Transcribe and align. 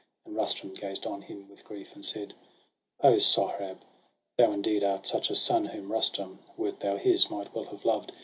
And 0.25 0.35
Rustum 0.35 0.73
gazed 0.73 1.05
on 1.05 1.21
him 1.21 1.47
with 1.47 1.63
grief, 1.63 1.93
and 1.93 2.03
said:—' 2.03 2.33
O 3.03 3.19
Sohrab, 3.19 3.81
thou 4.35 4.51
indeed 4.51 4.83
art 4.83 5.05
such 5.05 5.29
a 5.29 5.35
son 5.35 5.63
Whom 5.63 5.91
Rustum, 5.91 6.39
wert 6.57 6.79
thou 6.79 6.97
his, 6.97 7.29
might 7.29 7.53
well 7.53 7.65
have 7.65 7.85
loved 7.85 8.11